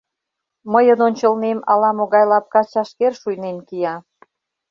мыйын 0.73 0.99
ончылнем 1.07 1.59
ала 1.71 1.89
могай 1.97 2.25
лапка 2.31 2.61
чашкер 2.71 3.13
шуйнен 3.21 3.57
кия 3.67 3.95